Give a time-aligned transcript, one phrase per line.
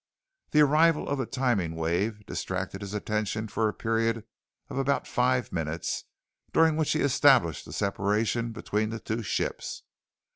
[0.49, 4.23] The arrival of the timing wave distracted his attention for a period
[4.67, 6.05] of about five minutes
[6.51, 9.83] during which he established the separation between the two ships.